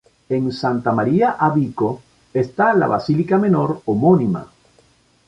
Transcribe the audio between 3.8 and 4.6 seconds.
homónima.